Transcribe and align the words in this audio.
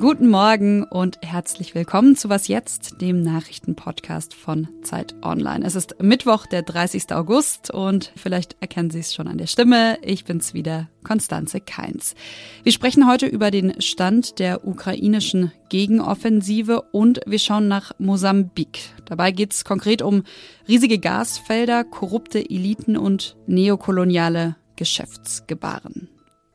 Guten 0.00 0.28
Morgen 0.28 0.84
und 0.84 1.18
herzlich 1.20 1.74
willkommen 1.74 2.16
zu 2.16 2.30
Was 2.30 2.48
jetzt, 2.48 3.02
dem 3.02 3.20
Nachrichtenpodcast 3.20 4.32
von 4.32 4.66
Zeit 4.80 5.14
Online. 5.22 5.62
Es 5.62 5.74
ist 5.74 6.02
Mittwoch, 6.02 6.46
der 6.46 6.62
30. 6.62 7.12
August 7.12 7.70
und 7.70 8.10
vielleicht 8.16 8.56
erkennen 8.60 8.88
Sie 8.88 9.00
es 9.00 9.12
schon 9.12 9.28
an 9.28 9.36
der 9.36 9.46
Stimme. 9.46 9.98
Ich 10.00 10.24
bin's 10.24 10.54
wieder, 10.54 10.88
Konstanze 11.04 11.60
Keins. 11.60 12.14
Wir 12.62 12.72
sprechen 12.72 13.06
heute 13.06 13.26
über 13.26 13.50
den 13.50 13.78
Stand 13.82 14.38
der 14.38 14.66
ukrainischen 14.66 15.52
Gegenoffensive 15.68 16.80
und 16.92 17.20
wir 17.26 17.38
schauen 17.38 17.68
nach 17.68 17.92
Mosambik. 17.98 18.80
Dabei 19.04 19.32
geht's 19.32 19.66
konkret 19.66 20.00
um 20.00 20.22
riesige 20.66 20.98
Gasfelder, 20.98 21.84
korrupte 21.84 22.38
Eliten 22.38 22.96
und 22.96 23.36
neokoloniale 23.46 24.56
Geschäftsgebaren. 24.76 26.08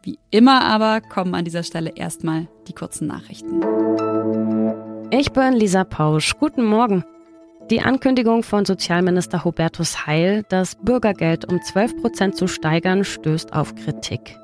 Wie 0.06 0.20
immer 0.30 0.62
aber 0.62 1.02
kommen 1.02 1.34
an 1.34 1.46
dieser 1.46 1.64
Stelle 1.64 1.94
erstmal 1.96 2.48
die 2.68 2.74
kurzen 2.74 3.08
Nachrichten. 3.08 3.60
Ich 5.10 5.32
bin 5.32 5.54
Lisa 5.54 5.84
Pausch. 5.84 6.38
Guten 6.38 6.64
Morgen. 6.64 7.04
Die 7.72 7.82
Ankündigung 7.82 8.44
von 8.44 8.64
Sozialminister 8.64 9.44
Hubertus 9.44 10.06
Heil, 10.06 10.44
das 10.50 10.76
Bürgergeld 10.76 11.52
um 11.52 11.60
12 11.64 12.00
Prozent 12.00 12.38
zu 12.38 12.46
steigern, 12.48 13.04
stößt 13.04 13.54
auf 13.54 13.74
Kritik. 13.74 14.38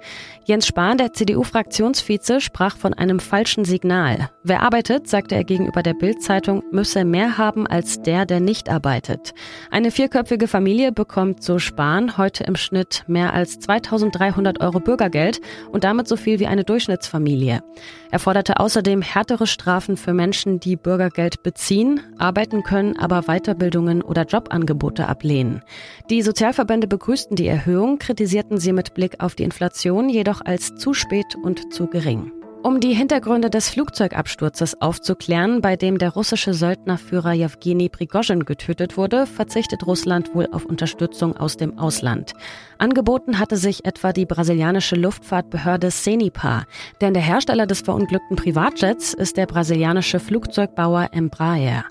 Jens 0.44 0.66
Spahn, 0.66 0.98
der 0.98 1.14
CDU-Fraktionsvize, 1.14 2.42
sprach 2.42 2.76
von 2.76 2.96
einem 2.96 3.20
falschen 3.20 3.64
Signal. 3.64 4.32
Wer 4.44 4.64
arbeitet, 4.64 5.08
sagte 5.08 5.36
er 5.36 5.44
gegenüber 5.44 5.84
der 5.84 5.94
Bild-Zeitung, 5.94 6.64
müsse 6.72 7.06
mehr 7.06 7.38
haben 7.38 7.68
als 7.68 8.02
der, 8.02 8.26
der 8.26 8.40
nicht 8.40 8.68
arbeitet. 8.68 9.36
Eine 9.70 9.92
vierköpfige 9.92 10.48
Familie 10.48 10.92
bekommt, 10.92 11.44
so 11.44 11.60
Spahn, 11.60 12.18
heute 12.18 12.44
im 12.46 12.56
Schnitt 12.56 13.04
mehr 13.06 13.34
als 13.34 13.60
2300 13.60 14.60
Euro 14.62 14.80
Bürgergeld 14.80 15.42
und 15.72 15.84
damit 15.84 16.08
so 16.08 16.16
viel 16.16 16.40
wie 16.40 16.48
eine 16.48 16.64
Durchschnittsfamilie. 16.64 17.62
Er 18.10 18.20
forderte 18.20 18.60
außerdem 18.60 19.04
härtere 19.04 19.46
Strafen 19.46 19.96
für 19.96 20.14
Menschen, 20.14 20.60
die 20.60 20.76
Bürgergeld 20.76 21.44
beziehen, 21.44 22.02
arbeiten 22.18 22.64
können, 22.64 22.98
aber 22.98 23.11
Weiterbildungen 23.20 24.02
oder 24.02 24.26
Jobangebote 24.26 25.08
ablehnen. 25.08 25.62
Die 26.10 26.22
Sozialverbände 26.22 26.88
begrüßten 26.88 27.36
die 27.36 27.48
Erhöhung, 27.48 28.00
kritisierten 28.00 28.58
sie 28.58 28.74
mit 28.74 28.94
Blick 28.94 29.16
auf 29.20 29.36
die 29.36 29.44
Inflation 29.44 30.10
jedoch 30.10 30.32
jedoch 30.32 30.42
als 30.46 30.76
zu 30.76 30.94
spät 30.94 31.36
und 31.44 31.74
zu 31.74 31.88
gering. 31.88 32.32
Um 32.64 32.80
die 32.80 32.94
Hintergründe 32.94 33.50
des 33.50 33.70
Flugzeugabsturzes 33.70 34.82
aufzuklären, 34.82 35.62
bei 35.62 35.76
dem 35.76 35.98
der 35.98 36.12
russische 36.12 36.54
Söldnerführer 36.54 37.34
Jewgeni 37.34 37.90
Prigozhin 37.90 38.46
getötet 38.46 38.98
wurde, 38.98 39.26
verzichtet 39.26 39.88
Russland 39.88 40.36
wohl 40.36 40.48
auf 40.52 40.66
Unterstützung 40.66 41.36
aus 41.36 41.58
dem 41.58 41.80
Ausland. 41.80 42.34
Angeboten 42.82 43.38
hatte 43.38 43.58
sich 43.58 43.86
etwa 43.86 44.12
die 44.12 44.26
brasilianische 44.26 44.96
Luftfahrtbehörde 44.96 45.92
Cenipa, 45.92 46.64
denn 47.00 47.14
der 47.14 47.22
Hersteller 47.22 47.68
des 47.68 47.82
verunglückten 47.82 48.38
Privatjets 48.38 49.14
ist 49.14 49.38
der 49.38 49.46
brasilianische 49.46 50.20
Flugzeugbauer 50.20 51.10
Embraer. 51.12 51.86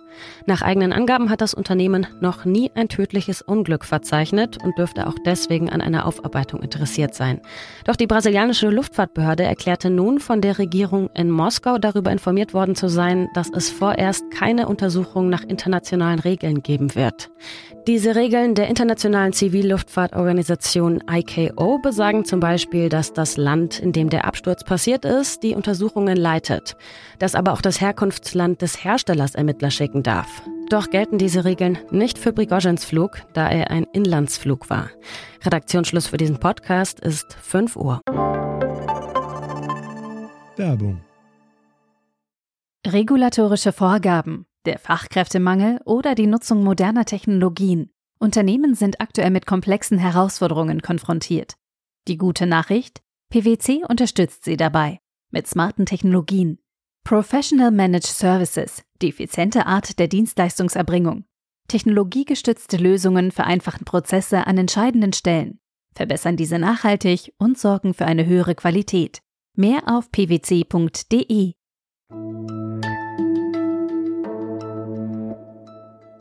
Nach 0.46 0.62
eigenen 0.62 0.92
Angaben 0.92 1.30
hat 1.30 1.40
das 1.40 1.54
Unternehmen 1.54 2.06
noch 2.20 2.44
nie 2.44 2.70
ein 2.74 2.88
tödliches 2.88 3.42
Unglück 3.42 3.84
verzeichnet 3.84 4.58
und 4.62 4.76
dürfte 4.78 5.06
auch 5.06 5.14
deswegen 5.24 5.70
an 5.70 5.80
einer 5.80 6.06
Aufarbeitung 6.06 6.62
interessiert 6.62 7.14
sein. 7.14 7.40
Doch 7.84 7.96
die 7.96 8.08
brasilianische 8.08 8.68
Luftfahrtbehörde 8.70 9.44
erklärte 9.44 9.90
nun, 9.90 10.18
von 10.18 10.40
der 10.40 10.58
Regierung 10.58 11.08
in 11.14 11.30
Moskau 11.30 11.78
darüber 11.78 12.10
informiert 12.10 12.52
worden 12.52 12.74
zu 12.74 12.88
sein, 12.88 13.28
dass 13.34 13.50
es 13.50 13.70
vorerst 13.70 14.24
keine 14.32 14.68
Untersuchung 14.68 15.28
nach 15.28 15.44
internationalen 15.44 16.18
Regeln 16.18 16.62
geben 16.62 16.94
wird. 16.94 17.30
Diese 17.86 18.14
Regeln 18.14 18.54
der 18.54 18.68
internationalen 18.68 19.32
Zivilluftfahrtorganisation 19.32 20.79
ICAO 20.88 21.78
besagen 21.78 22.24
zum 22.24 22.40
Beispiel, 22.40 22.88
dass 22.88 23.12
das 23.12 23.36
Land, 23.36 23.78
in 23.78 23.92
dem 23.92 24.08
der 24.08 24.24
Absturz 24.24 24.64
passiert 24.64 25.04
ist, 25.04 25.42
die 25.42 25.54
Untersuchungen 25.54 26.16
leitet, 26.16 26.76
dass 27.18 27.34
aber 27.34 27.52
auch 27.52 27.60
das 27.60 27.80
Herkunftsland 27.80 28.62
des 28.62 28.82
Herstellers 28.84 29.34
Ermittler 29.34 29.70
schicken 29.70 30.02
darf. 30.02 30.42
Doch 30.70 30.90
gelten 30.90 31.18
diese 31.18 31.44
Regeln 31.44 31.78
nicht 31.90 32.18
für 32.18 32.32
Prigozhins 32.32 32.84
Flug, 32.84 33.22
da 33.34 33.48
er 33.48 33.70
ein 33.70 33.86
Inlandsflug 33.92 34.70
war. 34.70 34.90
Redaktionsschluss 35.44 36.06
für 36.06 36.16
diesen 36.16 36.38
Podcast 36.38 37.00
ist 37.00 37.34
5 37.34 37.76
Uhr. 37.76 38.00
Werbung. 40.56 41.00
Regulatorische 42.86 43.72
Vorgaben 43.72 44.46
der 44.66 44.78
Fachkräftemangel 44.78 45.80
oder 45.84 46.14
die 46.14 46.26
Nutzung 46.26 46.62
moderner 46.62 47.04
Technologien. 47.04 47.90
Unternehmen 48.20 48.74
sind 48.74 49.00
aktuell 49.00 49.30
mit 49.30 49.46
komplexen 49.46 49.98
Herausforderungen 49.98 50.82
konfrontiert. 50.82 51.54
Die 52.06 52.18
gute 52.18 52.46
Nachricht? 52.46 53.00
PwC 53.30 53.82
unterstützt 53.88 54.44
sie 54.44 54.58
dabei. 54.58 55.00
Mit 55.30 55.46
smarten 55.46 55.86
Technologien. 55.86 56.58
Professional 57.02 57.70
Managed 57.70 58.06
Services, 58.06 58.82
die 59.00 59.08
effiziente 59.08 59.64
Art 59.64 59.98
der 59.98 60.06
Dienstleistungserbringung. 60.06 61.24
Technologiegestützte 61.68 62.76
Lösungen 62.76 63.30
vereinfachen 63.30 63.86
Prozesse 63.86 64.46
an 64.46 64.58
entscheidenden 64.58 65.14
Stellen, 65.14 65.58
verbessern 65.94 66.36
diese 66.36 66.58
nachhaltig 66.58 67.32
und 67.38 67.58
sorgen 67.58 67.94
für 67.94 68.04
eine 68.04 68.26
höhere 68.26 68.54
Qualität. 68.54 69.20
Mehr 69.56 69.82
auf 69.86 70.10
pwc.de. 70.10 71.54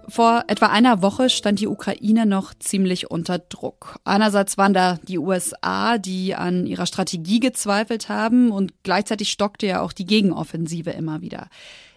Vor 0.10 0.44
etwa 0.48 0.68
einer 0.68 1.02
Woche 1.02 1.30
stand 1.30 1.60
die 1.60 1.68
Ukraine 1.68 2.26
noch 2.26 2.54
ziemlich 2.56 3.12
unter 3.12 3.38
Druck. 3.38 4.00
Einerseits 4.04 4.58
waren 4.58 4.74
da 4.74 4.98
die 5.04 5.20
USA, 5.20 5.98
die 5.98 6.34
an 6.34 6.66
ihrer 6.66 6.88
Strategie 6.88 7.40
gezweifelt 7.40 8.10
haben 8.10 8.52
und 8.52 8.74
gleichzeitig 8.84 9.30
stockte 9.30 9.68
ja 9.68 9.82
auch 9.82 9.94
die 9.94 10.06
Gegenoffensive 10.06 10.92
immer 10.92 11.22
wieder. 11.22 11.48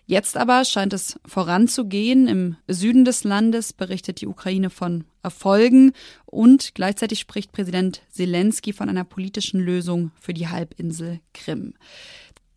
Jetzt 0.05 0.37
aber 0.37 0.65
scheint 0.65 0.93
es 0.93 1.19
voranzugehen. 1.25 2.29
Im 2.29 2.57
Süden 2.69 3.05
des 3.05 3.25
Landes 3.25 3.73
berichtet 3.73 4.21
die 4.21 4.27
Ukraine 4.27 4.69
von 4.69 5.05
Erfolgen 5.23 5.93
und 6.27 6.75
gleichzeitig 6.75 7.21
spricht 7.21 7.53
Präsident 7.53 8.03
Zelensky 8.11 8.73
von 8.73 8.89
einer 8.89 9.05
politischen 9.05 9.61
Lösung 9.61 10.11
für 10.21 10.35
die 10.35 10.49
Halbinsel 10.49 11.21
Krim. 11.33 11.75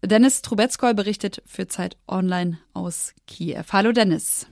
Dennis 0.04 0.42
Trubetskoy 0.42 0.94
berichtet 0.94 1.42
für 1.46 1.68
Zeit 1.68 1.98
Online 2.08 2.60
aus 2.74 3.14
Kiew. 3.28 3.64
Hallo 3.72 3.92
Dennis. 3.92 4.48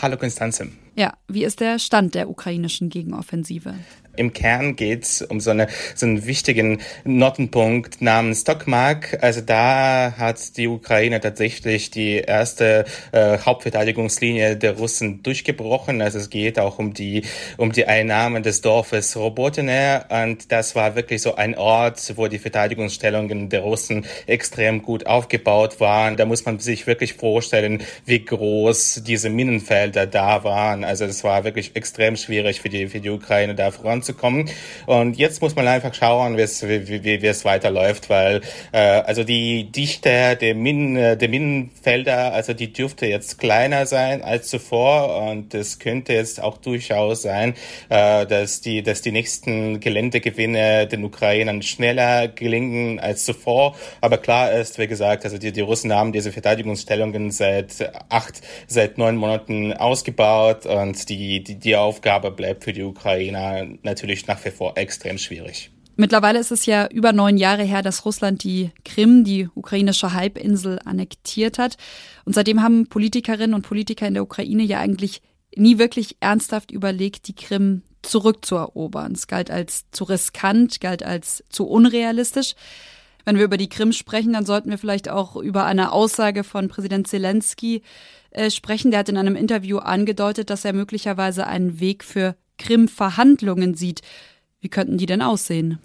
Hallo 0.00 0.16
Konstanze. 0.16 0.68
Ja, 0.96 1.14
wie 1.28 1.44
ist 1.44 1.60
der 1.60 1.78
Stand 1.78 2.14
der 2.14 2.28
ukrainischen 2.28 2.88
Gegenoffensive? 2.88 3.74
Im 4.20 4.34
Kern 4.34 4.76
geht 4.76 5.04
es 5.04 5.22
um 5.22 5.40
so, 5.40 5.50
eine, 5.50 5.68
so 5.94 6.04
einen 6.04 6.26
wichtigen 6.26 6.82
Nottenpunkt 7.04 8.02
namens 8.02 8.44
Tokmak. 8.44 9.16
Also 9.22 9.40
da 9.40 10.12
hat 10.18 10.58
die 10.58 10.68
Ukraine 10.68 11.20
tatsächlich 11.20 11.90
die 11.90 12.16
erste 12.18 12.84
äh, 13.12 13.38
Hauptverteidigungslinie 13.38 14.58
der 14.58 14.76
Russen 14.76 15.22
durchgebrochen. 15.22 16.02
Also 16.02 16.18
es 16.18 16.28
geht 16.28 16.58
auch 16.58 16.78
um 16.78 16.92
die, 16.92 17.22
um 17.56 17.72
die 17.72 17.86
Einnahme 17.86 18.42
des 18.42 18.60
Dorfes 18.60 19.16
Robotine. 19.16 20.04
Und 20.10 20.52
das 20.52 20.74
war 20.74 20.96
wirklich 20.96 21.22
so 21.22 21.36
ein 21.36 21.56
Ort, 21.56 22.12
wo 22.16 22.28
die 22.28 22.38
Verteidigungsstellungen 22.38 23.48
der 23.48 23.60
Russen 23.60 24.04
extrem 24.26 24.82
gut 24.82 25.06
aufgebaut 25.06 25.80
waren. 25.80 26.18
Da 26.18 26.26
muss 26.26 26.44
man 26.44 26.58
sich 26.58 26.86
wirklich 26.86 27.14
vorstellen, 27.14 27.82
wie 28.04 28.22
groß 28.22 29.02
diese 29.02 29.30
Minenfelder 29.30 30.06
da 30.06 30.44
waren. 30.44 30.84
Also 30.84 31.06
es 31.06 31.24
war 31.24 31.44
wirklich 31.44 31.74
extrem 31.74 32.16
schwierig 32.16 32.60
für 32.60 32.68
die, 32.68 32.86
für 32.86 33.00
die 33.00 33.08
Ukraine 33.08 33.54
da 33.54 33.70
voranzukommen 33.70 34.09
kommen. 34.14 34.50
Und 34.86 35.16
jetzt 35.16 35.42
muss 35.42 35.56
man 35.56 35.66
einfach 35.68 35.94
schauen, 35.94 36.36
wie 36.36 36.42
es, 36.42 36.66
wie, 36.66 36.88
wie, 36.88 37.22
wie 37.22 37.26
es 37.26 37.44
weiterläuft, 37.44 38.10
weil 38.10 38.40
äh, 38.72 38.78
also 38.78 39.24
die 39.24 39.70
Dichte 39.70 40.36
der, 40.36 40.54
Minen, 40.54 40.96
äh, 40.96 41.16
der 41.16 41.28
Minenfelder, 41.28 42.32
also 42.32 42.52
die 42.52 42.72
dürfte 42.72 43.06
jetzt 43.06 43.38
kleiner 43.38 43.86
sein 43.86 44.22
als 44.22 44.48
zuvor 44.48 45.30
und 45.30 45.54
es 45.54 45.78
könnte 45.78 46.12
jetzt 46.12 46.42
auch 46.42 46.58
durchaus 46.58 47.22
sein, 47.22 47.54
äh, 47.88 48.26
dass 48.26 48.60
die, 48.60 48.82
dass 48.82 49.02
die 49.02 49.12
nächsten 49.12 49.80
Geländegewinne 49.80 50.86
den 50.86 51.04
Ukrainern 51.04 51.62
schneller 51.62 52.28
gelingen 52.28 52.98
als 53.00 53.24
zuvor. 53.24 53.76
Aber 54.00 54.18
klar 54.18 54.52
ist, 54.52 54.78
wie 54.78 54.86
gesagt, 54.86 55.24
also 55.24 55.38
die, 55.38 55.52
die 55.52 55.60
Russen 55.60 55.92
haben 55.92 56.12
diese 56.12 56.32
Verteidigungsstellungen 56.32 57.30
seit 57.30 57.90
acht, 58.08 58.40
seit 58.66 58.98
neun 58.98 59.16
Monaten 59.16 59.72
ausgebaut 59.72 60.66
und 60.66 61.08
die, 61.08 61.42
die, 61.42 61.54
die 61.56 61.76
Aufgabe 61.76 62.30
bleibt 62.30 62.64
für 62.64 62.72
die 62.72 62.82
Ukrainer 62.82 63.66
natürlich 63.90 64.26
nach 64.26 64.44
wie 64.44 64.50
vor 64.50 64.76
extrem 64.76 65.18
schwierig. 65.18 65.70
Mittlerweile 65.96 66.38
ist 66.38 66.50
es 66.50 66.64
ja 66.64 66.86
über 66.86 67.12
neun 67.12 67.36
Jahre 67.36 67.62
her, 67.62 67.82
dass 67.82 68.06
Russland 68.06 68.42
die 68.42 68.70
Krim, 68.86 69.22
die 69.22 69.48
ukrainische 69.54 70.14
Halbinsel, 70.14 70.78
annektiert 70.84 71.58
hat. 71.58 71.76
Und 72.24 72.34
seitdem 72.34 72.62
haben 72.62 72.86
Politikerinnen 72.86 73.52
und 73.52 73.62
Politiker 73.62 74.06
in 74.06 74.14
der 74.14 74.22
Ukraine 74.22 74.62
ja 74.62 74.78
eigentlich 74.78 75.20
nie 75.54 75.78
wirklich 75.78 76.16
ernsthaft 76.20 76.70
überlegt, 76.70 77.28
die 77.28 77.34
Krim 77.34 77.82
zurückzuerobern. 78.02 79.12
Es 79.12 79.26
galt 79.26 79.50
als 79.50 79.90
zu 79.90 80.04
riskant, 80.04 80.80
galt 80.80 81.02
als 81.02 81.44
zu 81.50 81.66
unrealistisch. 81.66 82.54
Wenn 83.24 83.36
wir 83.36 83.44
über 83.44 83.58
die 83.58 83.68
Krim 83.68 83.92
sprechen, 83.92 84.32
dann 84.32 84.46
sollten 84.46 84.70
wir 84.70 84.78
vielleicht 84.78 85.10
auch 85.10 85.36
über 85.36 85.66
eine 85.66 85.92
Aussage 85.92 86.44
von 86.44 86.68
Präsident 86.68 87.08
Zelensky 87.08 87.82
äh, 88.30 88.50
sprechen. 88.50 88.90
Der 88.90 89.00
hat 89.00 89.08
in 89.10 89.18
einem 89.18 89.36
Interview 89.36 89.78
angedeutet, 89.78 90.48
dass 90.48 90.64
er 90.64 90.72
möglicherweise 90.72 91.46
einen 91.46 91.78
Weg 91.80 92.04
für 92.04 92.36
Krim-Verhandlungen 92.60 93.74
sieht. 93.74 94.02
Wie 94.60 94.68
könnten 94.68 94.98
die 94.98 95.06
denn 95.06 95.22
aussehen? 95.22 95.78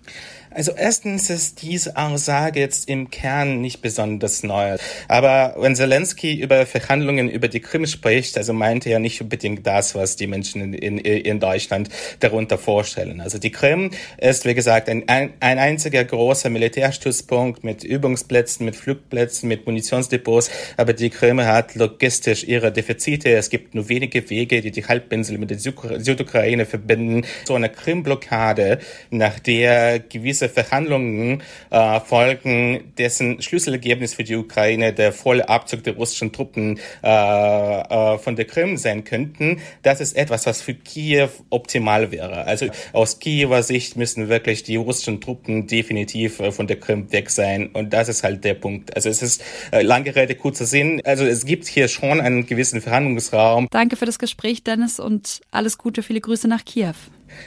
Also 0.55 0.71
erstens 0.71 1.29
ist 1.29 1.61
diese 1.63 1.97
Aussage 1.97 2.61
jetzt 2.61 2.87
im 2.87 3.09
Kern 3.09 3.59
nicht 3.59 3.81
besonders 3.81 4.41
neu. 4.41 4.77
Aber 5.09 5.53
wenn 5.57 5.75
Zelensky 5.75 6.39
über 6.39 6.65
Verhandlungen 6.65 7.29
über 7.29 7.49
die 7.49 7.59
Krim 7.59 7.85
spricht, 7.85 8.37
also 8.37 8.53
meint 8.53 8.87
er 8.87 8.99
nicht 8.99 9.21
unbedingt 9.21 9.67
das, 9.67 9.95
was 9.95 10.15
die 10.15 10.27
Menschen 10.27 10.73
in, 10.73 10.97
in, 10.97 11.41
Deutschland 11.41 11.89
darunter 12.21 12.57
vorstellen. 12.57 13.19
Also 13.19 13.37
die 13.37 13.51
Krim 13.51 13.91
ist, 14.17 14.45
wie 14.45 14.53
gesagt, 14.53 14.87
ein, 14.87 15.09
ein, 15.09 15.33
ein 15.41 15.59
einziger 15.59 16.05
großer 16.05 16.49
Militärstützpunkt 16.49 17.65
mit 17.65 17.83
Übungsplätzen, 17.83 18.65
mit 18.65 18.77
Flugplätzen, 18.77 19.49
mit 19.49 19.65
Munitionsdepots. 19.65 20.49
Aber 20.77 20.93
die 20.93 21.09
Krim 21.09 21.41
hat 21.41 21.75
logistisch 21.75 22.45
ihre 22.45 22.71
Defizite. 22.71 23.31
Es 23.31 23.49
gibt 23.49 23.75
nur 23.75 23.89
wenige 23.89 24.29
Wege, 24.29 24.61
die 24.61 24.71
die 24.71 24.85
Halbinsel 24.85 25.37
mit 25.37 25.49
der 25.49 25.59
Südukraine 25.59 26.65
verbinden. 26.65 27.25
So 27.43 27.55
eine 27.55 27.67
Krim-Blockade, 27.67 28.79
nach 29.09 29.37
der 29.39 29.99
gewisse 29.99 30.44
diese 30.45 30.49
Verhandlungen 30.49 31.41
äh, 31.69 31.99
folgen, 31.99 32.93
dessen 32.97 33.41
Schlüsselergebnis 33.41 34.13
für 34.13 34.23
die 34.23 34.35
Ukraine 34.35 34.93
der 34.93 35.11
volle 35.11 35.49
Abzug 35.49 35.83
der 35.83 35.95
russischen 35.95 36.31
Truppen 36.31 36.79
äh, 37.03 37.07
äh, 37.07 38.17
von 38.17 38.35
der 38.35 38.45
Krim 38.45 38.77
sein 38.77 39.03
könnten. 39.03 39.61
Das 39.81 40.01
ist 40.01 40.15
etwas, 40.15 40.45
was 40.45 40.61
für 40.61 40.73
Kiew 40.73 41.29
optimal 41.49 42.11
wäre. 42.11 42.45
Also 42.45 42.67
aus 42.93 43.19
Kiewer 43.19 43.63
Sicht 43.63 43.95
müssen 43.95 44.29
wirklich 44.29 44.63
die 44.63 44.75
russischen 44.75 45.21
Truppen 45.21 45.67
definitiv 45.67 46.39
äh, 46.39 46.51
von 46.51 46.67
der 46.67 46.79
Krim 46.79 47.11
weg 47.11 47.29
sein. 47.29 47.69
Und 47.73 47.93
das 47.93 48.09
ist 48.09 48.23
halt 48.23 48.43
der 48.43 48.53
Punkt. 48.53 48.95
Also 48.95 49.09
es 49.09 49.21
ist 49.21 49.43
äh, 49.71 49.81
lange 49.81 50.15
Rede, 50.15 50.35
kurzer 50.35 50.65
Sinn. 50.65 51.01
Also 51.05 51.25
es 51.25 51.45
gibt 51.45 51.65
hier 51.65 51.87
schon 51.87 52.21
einen 52.21 52.45
gewissen 52.45 52.81
Verhandlungsraum. 52.81 53.67
Danke 53.71 53.95
für 53.95 54.05
das 54.05 54.19
Gespräch, 54.19 54.63
Dennis, 54.63 54.99
und 54.99 55.41
alles 55.51 55.77
Gute. 55.77 56.03
Viele 56.03 56.21
Grüße 56.21 56.47
nach 56.47 56.65
Kiew. 56.65 56.93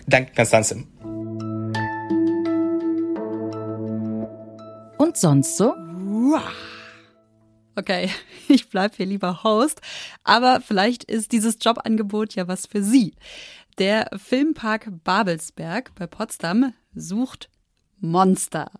Danke, 0.07 0.33
Konstanze. 0.35 0.85
Und 4.99 5.17
sonst 5.17 5.57
so? 5.57 5.75
Okay, 7.77 8.11
ich 8.49 8.69
bleib 8.69 8.97
hier 8.97 9.07
lieber 9.07 9.45
Host, 9.45 9.81
aber 10.25 10.61
vielleicht 10.61 11.05
ist 11.05 11.31
dieses 11.31 11.59
Jobangebot 11.61 12.35
ja 12.35 12.49
was 12.49 12.67
für 12.67 12.83
Sie. 12.83 13.15
Der 13.79 14.11
Filmpark 14.17 14.89
Babelsberg 15.05 15.95
bei 15.95 16.09
Potsdam 16.09 16.75
sucht 16.93 17.49
Monster. 18.01 18.73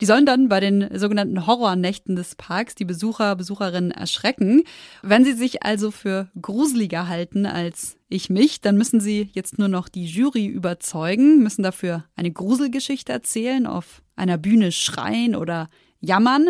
Die 0.00 0.06
sollen 0.06 0.26
dann 0.26 0.48
bei 0.48 0.58
den 0.58 0.88
sogenannten 0.98 1.46
Horrornächten 1.46 2.16
des 2.16 2.34
Parks 2.34 2.74
die 2.74 2.84
Besucher, 2.84 3.36
Besucherinnen 3.36 3.92
erschrecken. 3.92 4.64
Wenn 5.02 5.24
sie 5.24 5.34
sich 5.34 5.62
also 5.62 5.92
für 5.92 6.28
gruseliger 6.40 7.08
halten 7.08 7.46
als 7.46 7.96
ich 8.08 8.28
mich, 8.28 8.60
dann 8.60 8.76
müssen 8.76 8.98
sie 8.98 9.30
jetzt 9.32 9.58
nur 9.58 9.68
noch 9.68 9.88
die 9.88 10.06
Jury 10.06 10.46
überzeugen, 10.46 11.42
müssen 11.42 11.62
dafür 11.62 12.04
eine 12.16 12.32
Gruselgeschichte 12.32 13.12
erzählen, 13.12 13.66
auf 13.66 14.02
einer 14.16 14.36
Bühne 14.36 14.72
schreien 14.72 15.36
oder 15.36 15.68
jammern. 16.00 16.48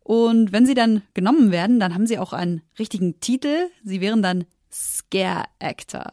Und 0.00 0.52
wenn 0.52 0.66
sie 0.66 0.74
dann 0.74 1.02
genommen 1.14 1.52
werden, 1.52 1.78
dann 1.78 1.94
haben 1.94 2.08
sie 2.08 2.18
auch 2.18 2.32
einen 2.32 2.62
richtigen 2.78 3.20
Titel. 3.20 3.68
Sie 3.84 4.00
wären 4.00 4.22
dann 4.22 4.44
Scare 4.72 5.44
Actor. 5.60 6.12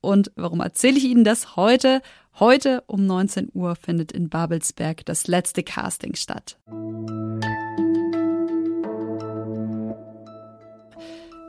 Und 0.00 0.30
warum 0.36 0.60
erzähle 0.60 0.96
ich 0.96 1.04
Ihnen 1.04 1.24
das 1.24 1.56
heute? 1.56 2.00
Heute 2.40 2.84
um 2.86 3.04
19 3.04 3.50
Uhr 3.52 3.74
findet 3.74 4.12
in 4.12 4.28
Babelsberg 4.28 5.04
das 5.04 5.26
letzte 5.26 5.64
Casting 5.64 6.14
statt. 6.14 6.56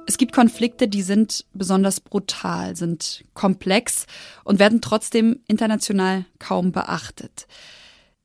Es 0.07 0.17
gibt 0.17 0.33
Konflikte, 0.33 0.87
die 0.87 1.03
sind 1.03 1.45
besonders 1.53 1.99
brutal, 1.99 2.75
sind 2.75 3.23
komplex 3.35 4.07
und 4.43 4.57
werden 4.57 4.81
trotzdem 4.81 5.41
international 5.47 6.25
kaum 6.39 6.71
beachtet. 6.71 7.45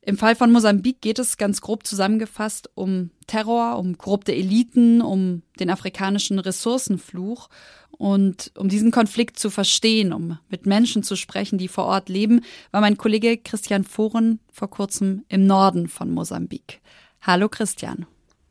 Im 0.06 0.18
Fall 0.18 0.36
von 0.36 0.52
Mosambik 0.52 1.00
geht 1.00 1.18
es 1.18 1.38
ganz 1.38 1.62
grob 1.62 1.86
zusammengefasst 1.86 2.68
um 2.74 3.10
Terror, 3.26 3.78
um 3.78 3.96
korrupte 3.96 4.34
Eliten, 4.34 5.00
um 5.00 5.42
den 5.58 5.70
afrikanischen 5.70 6.38
Ressourcenfluch 6.38 7.48
und 7.90 8.52
um 8.58 8.68
diesen 8.68 8.90
Konflikt 8.90 9.38
zu 9.38 9.48
verstehen, 9.48 10.12
um 10.12 10.38
mit 10.50 10.66
Menschen 10.66 11.02
zu 11.02 11.16
sprechen, 11.16 11.56
die 11.56 11.68
vor 11.68 11.86
Ort 11.86 12.10
leben, 12.10 12.42
war 12.70 12.82
mein 12.82 12.98
Kollege 12.98 13.38
Christian 13.38 13.84
Foren 13.84 14.40
vor 14.52 14.68
kurzem 14.68 15.24
im 15.28 15.46
Norden 15.46 15.88
von 15.88 16.10
Mosambik. 16.10 16.82
Hallo 17.22 17.48
Christian. 17.48 18.04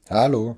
Hallo. 0.10 0.58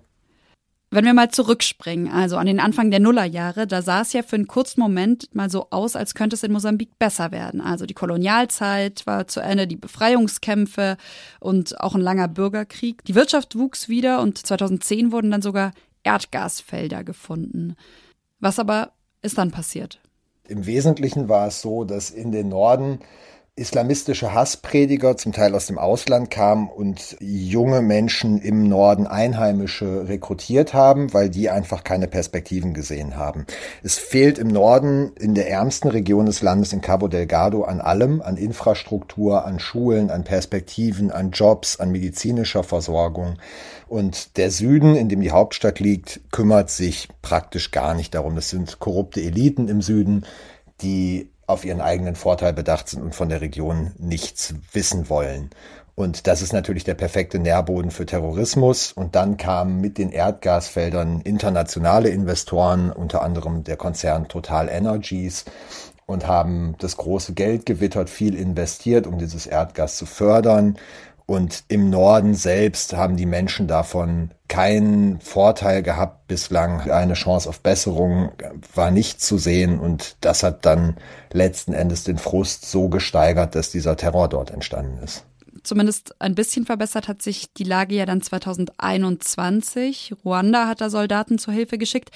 Wenn 0.96 1.04
wir 1.04 1.14
mal 1.14 1.30
zurückspringen, 1.30 2.08
also 2.08 2.38
an 2.38 2.46
den 2.46 2.62
Anfang 2.62 2.90
der 2.90 3.02
Nullerjahre, 3.02 3.68
da 3.68 3.82
sah 3.82 4.00
es 4.00 4.14
ja 4.14 4.24
für 4.24 4.38
einen 4.38 4.48
kurzen 4.48 4.80
Moment 4.80 5.28
mal 5.36 5.50
so 5.50 5.68
aus, 5.70 5.98
als 5.98 6.16
könnte 6.16 6.38
es 6.38 6.44
in 6.44 6.54
Mosambik 6.54 6.98
besser 6.98 7.34
werden. 7.34 7.60
Also 7.60 7.86
die 7.86 7.94
Kolonialzeit 7.94 9.06
war 9.06 9.28
zu 9.28 9.42
Ende, 9.42 9.68
die 9.68 9.76
Befreiungskämpfe 9.76 10.96
und 11.42 11.82
auch 11.82 11.96
ein 11.96 12.02
langer 12.02 12.30
Bürgerkrieg. 12.30 13.04
Die 13.04 13.16
Wirtschaft 13.16 13.58
wuchs 13.58 13.90
wieder 13.90 14.22
und 14.22 14.38
2010 14.38 15.12
wurden 15.12 15.32
dann 15.32 15.42
sogar 15.42 15.74
Erdgasfelder 16.04 17.04
gefunden. 17.04 17.76
Was 18.40 18.58
aber 18.58 18.94
ist 19.22 19.38
dann 19.38 19.52
passiert? 19.52 20.00
Im 20.48 20.66
Wesentlichen 20.66 21.28
war 21.28 21.48
es 21.48 21.62
so, 21.62 21.84
dass 21.84 22.10
in 22.10 22.32
den 22.32 22.48
Norden 22.48 23.00
islamistische 23.58 24.34
Hassprediger 24.34 25.16
zum 25.16 25.32
Teil 25.32 25.56
aus 25.56 25.68
dem 25.68 25.78
Ausland 25.78 26.30
kamen 26.30 26.70
und 26.70 27.16
junge 27.22 27.82
Menschen 27.82 28.42
im 28.42 28.68
Norden 28.68 29.08
Einheimische 29.08 30.10
rekrutiert 30.10 30.74
haben, 30.74 31.14
weil 31.14 31.30
die 31.30 31.50
einfach 31.50 31.86
keine 31.86 32.08
Perspektiven 32.08 32.74
gesehen 32.74 33.16
haben. 33.16 33.46
Es 33.82 33.98
fehlt 33.98 34.40
im 34.40 34.50
Norden, 34.50 35.14
in 35.18 35.36
der 35.36 35.50
ärmsten 35.50 35.90
Region 35.90 36.26
des 36.26 36.42
Landes, 36.42 36.74
in 36.74 36.82
Cabo 36.82 37.08
Delgado, 37.08 37.64
an 37.64 37.80
allem, 37.80 38.22
an 38.22 38.36
Infrastruktur, 38.36 39.46
an 39.46 39.60
Schulen, 39.60 40.10
an 40.10 40.26
Perspektiven, 40.26 41.10
an 41.10 41.32
Jobs, 41.32 41.80
an 41.80 41.94
medizinischer 41.94 42.64
Versorgung. 42.64 43.38
Und 43.88 44.36
der 44.36 44.52
Süden, 44.52 44.98
in 44.98 45.08
dem 45.08 45.22
die 45.22 45.32
Hauptstadt 45.32 45.80
liegt, 45.80 46.20
kümmert 46.30 46.70
sich 46.70 47.08
praktisch 47.22 47.72
gar 47.72 47.94
nicht 47.94 48.16
darum. 48.16 48.36
Es 48.36 48.50
sind 48.50 48.80
korrupte 48.80 49.22
Eliten 49.22 49.70
im 49.70 49.82
Süden, 49.82 50.26
die 50.82 51.30
auf 51.48 51.66
ihren 51.66 51.82
eigenen 51.82 52.16
Vorteil 52.16 52.54
bedacht 52.54 52.90
sind 52.90 53.02
und 53.04 53.16
von 53.16 53.30
der 53.30 53.42
Region 53.42 53.92
nichts 53.98 54.56
wissen 54.72 55.10
wollen. 55.10 55.52
Und 55.96 56.28
das 56.28 56.42
ist 56.42 56.52
natürlich 56.52 56.84
der 56.84 56.94
perfekte 56.94 57.40
Nährboden 57.40 57.90
für 57.90 58.06
Terrorismus. 58.06 58.92
Und 58.92 59.16
dann 59.16 59.38
kamen 59.38 59.80
mit 59.80 59.98
den 59.98 60.12
Erdgasfeldern 60.12 61.22
internationale 61.22 62.10
Investoren, 62.10 62.92
unter 62.92 63.22
anderem 63.22 63.64
der 63.64 63.78
Konzern 63.78 64.28
Total 64.28 64.68
Energies, 64.68 65.46
und 66.06 66.28
haben 66.28 66.76
das 66.80 66.98
große 66.98 67.34
Geld 67.34 67.66
gewittert, 67.66 68.10
viel 68.10 68.36
investiert, 68.36 69.08
um 69.08 69.18
dieses 69.18 69.48
Erdgas 69.48 69.96
zu 69.96 70.06
fördern. 70.06 70.78
Und 71.28 71.64
im 71.70 71.90
Norden 71.90 72.36
selbst 72.36 72.94
haben 72.94 73.18
die 73.18 73.26
Menschen 73.26 73.68
davon 73.68 74.30
keinen 74.48 75.20
Vorteil 75.22 75.82
gehabt 75.82 76.28
bislang. 76.28 76.82
Eine 76.92 77.16
Chance 77.16 77.50
auf 77.50 77.62
Besserung 77.62 78.32
war 78.76 78.92
nicht 78.92 79.22
zu 79.22 79.40
sehen 79.40 79.80
und 79.80 80.18
das 80.22 80.44
hat 80.44 80.66
dann 80.68 80.98
letzten 81.34 81.74
Endes 81.74 82.04
den 82.04 82.20
Frust 82.20 82.70
so 82.70 82.90
gesteigert, 82.90 83.56
dass 83.56 83.72
dieser 83.72 83.98
Terror 83.98 84.30
dort 84.30 84.52
entstanden 84.52 85.00
ist. 85.04 85.26
Zumindest 85.64 86.14
ein 86.22 86.36
bisschen 86.36 86.68
verbessert 86.68 87.08
hat 87.08 87.24
sich 87.24 87.52
die 87.54 87.64
Lage 87.64 87.96
ja 87.96 88.06
dann 88.06 88.22
2021. 88.22 90.14
Ruanda 90.24 90.68
hat 90.68 90.80
da 90.80 90.92
Soldaten 90.92 91.40
zur 91.40 91.56
Hilfe 91.56 91.80
geschickt. 91.80 92.12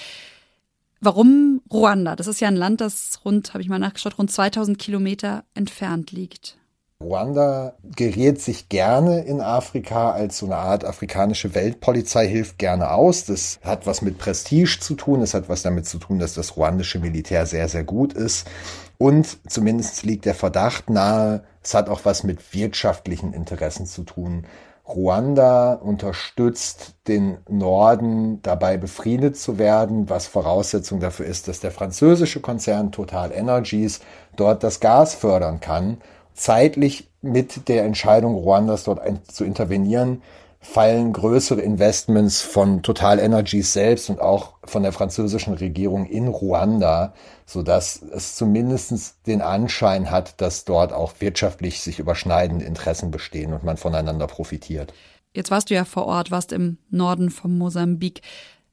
Warum 1.01 1.62
Ruanda? 1.72 2.15
Das 2.15 2.27
ist 2.27 2.41
ja 2.41 2.48
ein 2.48 2.55
Land, 2.55 2.81
das 2.81 3.22
rund, 3.25 3.53
habe 3.53 3.63
ich 3.63 3.69
mal 3.69 3.79
nachgeschaut, 3.79 4.19
rund 4.19 4.29
2000 4.29 4.77
Kilometer 4.77 5.45
entfernt 5.55 6.12
liegt. 6.12 6.57
Ruanda 7.01 7.75
geriert 7.96 8.41
sich 8.41 8.68
gerne 8.68 9.22
in 9.22 9.39
Afrika 9.39 10.12
als 10.12 10.39
so 10.39 10.48
eine 10.48 10.58
Art 10.58 10.84
afrikanische 10.84 11.56
Weltpolizei, 11.56 12.27
hilft 12.27 12.58
gerne 12.58 12.91
aus. 12.91 13.24
Das 13.24 13.62
hat 13.63 13.88
was 13.88 14.01
mit 14.01 14.18
Prestige 14.18 14.79
zu 14.82 14.96
tun. 14.96 15.22
Das 15.22 15.34
hat 15.34 15.48
was 15.48 15.62
damit 15.62 15.86
zu 15.86 15.98
tun, 15.98 16.20
dass 16.20 16.34
das 16.34 16.58
ruandische 16.58 17.00
Militär 17.00 17.46
sehr, 17.46 17.70
sehr 17.70 17.86
gut 17.86 18.12
ist. 18.12 18.50
Und 18.98 19.38
zumindest 19.50 20.03
liegt 20.03 20.25
der 20.25 20.36
Verdacht 20.36 20.89
nahe, 20.89 21.44
es 21.63 21.74
hat 21.74 21.88
auch 21.88 22.01
was 22.03 22.25
mit 22.25 22.53
wirtschaftlichen 22.53 23.32
Interessen 23.32 23.86
zu 23.86 24.03
tun. 24.03 24.46
Ruanda 24.86 25.75
unterstützt 25.75 26.96
den 27.08 27.38
Norden 27.48 28.41
dabei 28.41 28.75
befriedet 28.75 29.38
zu 29.38 29.58
werden, 29.58 30.10
was 30.10 30.27
Voraussetzung 30.27 31.00
dafür 31.00 31.27
ist, 31.27 31.48
dass 31.48 31.62
der 31.62 31.72
französische 31.72 32.41
Konzern 32.41 32.91
Total 32.91 33.32
Energies 33.32 34.01
dort 34.36 34.63
das 34.63 34.82
Gas 34.82 35.15
fördern 35.15 35.62
kann 35.62 36.00
zeitlich 36.39 37.10
mit 37.22 37.67
der 37.67 37.84
Entscheidung 37.84 38.34
Ruandas 38.34 38.86
dort 38.86 39.00
ein, 39.00 39.19
zu 39.27 39.43
intervenieren, 39.43 40.22
fallen 40.62 41.13
größere 41.13 41.62
Investments 41.62 42.41
von 42.41 42.81
Total 42.81 43.19
Energies 43.19 43.74
selbst 43.74 44.10
und 44.10 44.19
auch 44.19 44.55
von 44.63 44.84
der 44.84 44.91
französischen 44.91 45.53
Regierung 45.53 46.05
in 46.05 46.27
Ruanda, 46.27 47.13
so 47.46 47.62
dass 47.62 48.01
es 48.01 48.36
zumindest 48.36 49.25
den 49.25 49.41
Anschein 49.41 50.12
hat, 50.12 50.41
dass 50.41 50.65
dort 50.65 50.91
auch 50.91 51.13
wirtschaftlich 51.19 51.81
sich 51.81 52.00
überschneidende 52.00 52.65
Interessen 52.65 53.12
bestehen 53.12 53.53
und 53.53 53.63
man 53.63 53.77
voneinander 53.77 54.27
profitiert. 54.27 54.93
Jetzt 55.34 55.51
warst 55.51 55.69
du 55.69 55.75
ja 55.75 55.86
vor 55.86 56.08
Ort, 56.08 56.31
warst 56.31 56.51
im 56.51 56.77
Norden 56.89 57.29
von 57.29 57.58
Mosambik. 57.58 58.22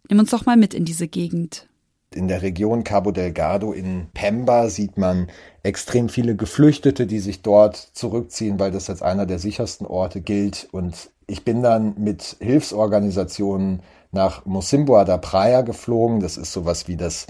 Nimm 0.08 0.18
uns 0.18 0.30
doch 0.30 0.46
mal 0.46 0.56
mit 0.56 0.74
in 0.74 0.84
diese 0.84 1.06
Gegend 1.06 1.68
In 2.16 2.28
der 2.28 2.40
Region 2.40 2.82
Cabo 2.82 3.10
Delgado 3.10 3.72
in 3.72 4.08
Pemba 4.14 4.70
sieht 4.70 4.96
man 4.96 5.28
extrem 5.62 6.08
viele 6.08 6.34
Geflüchtete, 6.34 7.06
die 7.06 7.18
sich 7.18 7.42
dort 7.42 7.76
zurückziehen, 7.76 8.58
weil 8.58 8.70
das 8.70 8.88
als 8.88 9.02
einer 9.02 9.26
der 9.26 9.38
sichersten 9.38 9.86
Orte 9.86 10.22
gilt. 10.22 10.66
Und 10.72 11.10
ich 11.26 11.44
bin 11.44 11.62
dann 11.62 11.94
mit 11.98 12.36
Hilfsorganisationen 12.40 13.82
nach 14.12 14.46
Mosimboa 14.46 15.04
da 15.04 15.18
Praia 15.18 15.60
geflogen. 15.60 16.20
Das 16.20 16.38
ist 16.38 16.52
sowas 16.52 16.88
wie 16.88 16.96
das 16.96 17.26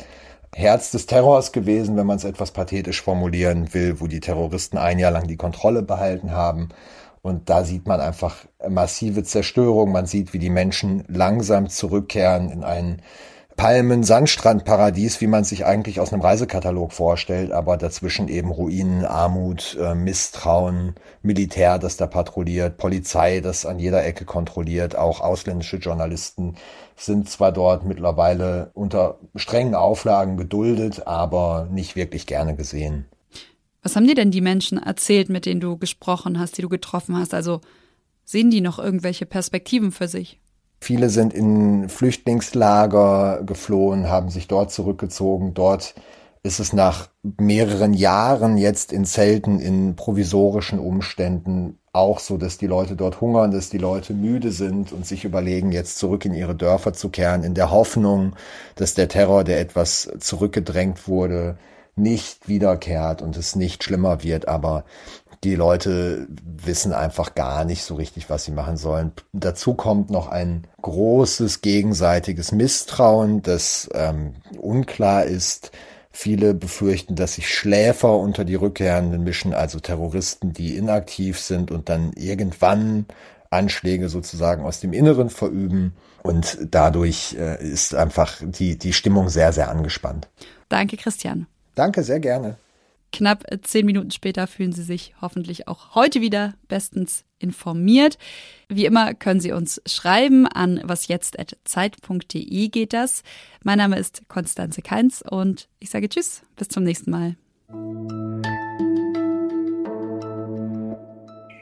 Herz 0.55 0.93
des 0.93 1.07
Terrors 1.07 1.51
gewesen, 1.51 1.97
wenn 1.97 2.07
man 2.07 2.19
es 2.19 2.25
etwas 2.25 2.53
pathetisch 2.53 3.03
formulieren 3.03 3.75
will, 3.75 4.01
wo 4.01 4.07
die 4.07 4.21
Terroristen 4.21 4.79
ein 4.79 4.99
Jahr 5.01 5.11
lang 5.11 5.27
die 5.27 5.37
Kontrolle 5.37 5.83
behalten 5.83 6.31
haben. 6.31 6.69
Und 7.23 7.51
da 7.51 7.65
sieht 7.65 7.89
man 7.89 8.01
einfach 8.01 8.37
massive 8.69 9.25
Zerstörung. 9.25 9.91
Man 9.91 10.07
sieht, 10.07 10.33
wie 10.33 10.39
die 10.39 10.49
Menschen 10.49 11.03
langsam 11.09 11.69
zurückkehren 11.69 12.51
in 12.51 12.63
ein 12.63 13.03
Palmen-Sandstrand-Paradies, 13.57 15.21
wie 15.23 15.27
man 15.27 15.45
sich 15.45 15.65
eigentlich 15.65 15.99
aus 15.99 16.13
einem 16.13 16.21
Reisekatalog 16.21 16.93
vorstellt, 16.93 17.53
aber 17.53 17.79
dazwischen 17.79 18.29
eben 18.29 18.51
Ruinen, 18.51 19.05
Armut, 19.05 19.77
äh, 19.81 19.95
Misstrauen, 19.95 20.95
Militär, 21.23 21.79
das 21.79 21.97
da 21.97 22.07
patrouilliert, 22.07 22.77
Polizei, 22.77 23.41
das 23.41 23.65
an 23.65 23.79
jeder 23.79 24.05
Ecke 24.05 24.27
kontrolliert, 24.27 24.97
auch 24.97 25.21
ausländische 25.21 25.79
Journalisten 25.79 26.57
sind 26.97 27.29
zwar 27.29 27.53
dort 27.53 27.85
mittlerweile 27.85 28.71
unter 28.75 29.19
strengen 29.35 29.75
Auflagen 29.75 30.37
geduldet, 30.37 31.07
aber 31.07 31.69
nicht 31.71 31.97
wirklich 31.97 32.27
gerne 32.27 32.57
gesehen. 32.57 33.07
Was 33.83 33.97
haben 33.97 34.07
dir 34.07 34.15
denn 34.15 34.31
die 34.31 34.41
Menschen 34.41 34.79
erzählt, 34.79 35.29
mit 35.29 35.47
denen 35.47 35.61
du 35.61 35.79
gesprochen 35.79 36.39
hast, 36.39 36.59
die 36.59 36.63
du 36.63 36.69
getroffen 36.69 37.17
hast? 37.17 37.33
Also 37.33 37.61
sehen 38.25 38.51
die 38.51 38.61
noch 38.61 38.79
irgendwelche 38.79 39.27
Perspektiven 39.27 39.93
für 39.93 40.09
sich? 40.09 40.41
Viele 40.81 41.09
sind 41.09 41.33
in 41.33 41.89
Flüchtlingslager 41.89 43.43
geflohen, 43.45 44.09
haben 44.09 44.29
sich 44.31 44.47
dort 44.47 44.71
zurückgezogen. 44.71 45.55
Dort 45.55 45.95
ist 46.43 46.61
es 46.61 46.73
nach 46.73 47.09
mehreren 47.39 47.93
Jahren 47.93 48.57
jetzt 48.57 48.93
in 48.93 49.05
Zelten 49.05 49.59
in 49.59 49.97
provisorischen 49.97 50.79
Umständen 50.79 51.79
auch 51.93 52.21
so, 52.21 52.37
dass 52.37 52.59
die 52.59 52.67
Leute 52.67 52.95
dort 52.95 53.21
hungern, 53.21 53.51
dass 53.51 53.71
die 53.71 53.79
Leute 53.79 54.13
müde 54.13 54.53
sind 54.53 54.93
und 54.93 55.07
sich 55.07 55.25
überlegen, 55.25 55.73
jetzt 55.73 55.99
zurück 55.99 56.25
in 56.25 56.35
ihre 56.35 56.55
Dörfer 56.55 56.93
zu 56.93 57.09
kehren, 57.09 57.43
in 57.43 57.55
der 57.55 57.71
Hoffnung, 57.71 58.37
dass 58.77 58.95
der 58.95 59.09
Terror, 59.09 59.45
der 59.45 59.61
etwas 59.61 60.11
zurückgedrängt 60.21 61.09
wurde, 61.09 61.57
nicht 61.97 62.47
wiederkehrt 62.49 63.23
und 63.23 63.37
es 63.39 63.57
nicht 63.57 63.83
schlimmer 63.83 64.23
wird. 64.23 64.47
Aber 64.47 64.85
die 65.45 65.55
Leute 65.55 66.27
wissen 66.29 66.93
einfach 66.93 67.35
gar 67.35 67.65
nicht 67.65 67.85
so 67.85 67.95
richtig, 67.95 68.31
was 68.31 68.45
sie 68.45 68.53
machen 68.53 68.77
sollen. 68.77 69.13
Dazu 69.33 69.75
kommt 69.75 70.11
noch 70.11 70.29
ein 70.29 70.67
großes 70.83 71.61
gegenseitiges 71.61 72.53
Misstrauen, 72.53 73.43
das 73.43 73.89
ähm, 73.95 74.35
unklar 74.59 75.25
ist. 75.25 75.73
Viele 76.11 76.55
befürchten, 76.55 77.15
dass 77.15 77.35
sich 77.35 77.53
Schläfer 77.53 78.17
unter 78.19 78.45
die 78.45 78.55
Rückkehrenden 78.55 79.23
mischen, 79.23 79.53
also 79.53 79.81
Terroristen, 79.81 80.53
die 80.53 80.77
inaktiv 80.77 81.39
sind 81.39 81.71
und 81.71 81.89
dann 81.91 82.13
irgendwann 82.15 83.05
Anschläge 83.51 84.09
sozusagen 84.09 84.65
aus 84.65 84.81
dem 84.81 84.93
Inneren 84.93 85.31
verüben. 85.31 85.95
Und 86.23 86.59
dadurch 86.71 87.37
äh, 87.39 87.63
ist 87.63 87.95
einfach 87.95 88.39
die, 88.43 88.79
die 88.79 88.93
Stimmung 88.93 89.29
sehr, 89.29 89.53
sehr 89.53 89.71
angespannt. 89.71 90.29
Danke, 90.69 90.97
Christian. 90.97 91.47
Danke, 91.75 92.03
sehr 92.03 92.19
gerne. 92.19 92.57
Knapp 93.13 93.45
zehn 93.63 93.87
Minuten 93.87 94.11
später 94.11 94.47
fühlen 94.47 94.73
Sie 94.73 94.83
sich 94.83 95.15
hoffentlich 95.21 95.69
auch 95.69 95.95
heute 95.95 96.21
wieder 96.21 96.55
bestens 96.69 97.25
informiert. 97.39 98.19
Wie 98.69 98.85
immer 98.85 99.15
können 99.15 99.41
Sie 99.41 99.53
uns 99.53 99.81
schreiben 99.87 100.47
an 100.47 100.81
wasjetzt.zeit.de 100.85 102.69
geht 102.69 102.93
das. 102.93 103.23
Mein 103.63 103.79
Name 103.79 103.99
ist 103.99 104.23
Konstanze 104.29 104.83
Keins 104.83 105.23
und 105.23 105.69
ich 105.79 105.91
sage 105.91 106.09
Tschüss, 106.09 106.43
bis 106.57 106.69
zum 106.69 106.85
nächsten 106.85 107.11
Mal. 107.11 107.37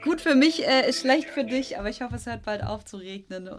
Gut 0.03 0.21
für 0.21 0.35
mich, 0.35 0.65
äh, 0.65 0.89
ist 0.89 1.01
schlecht 1.01 1.29
für 1.29 1.43
dich, 1.43 1.79
aber 1.79 1.89
ich 1.89 2.01
hoffe, 2.01 2.15
es 2.15 2.25
hört 2.25 2.43
bald 2.43 2.63
auf 2.63 2.85
zu 2.85 2.97
regnen. 2.97 3.49